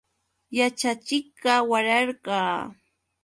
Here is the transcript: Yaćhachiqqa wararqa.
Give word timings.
Yaćhachiqqa 0.57 1.53
wararqa. 1.69 2.39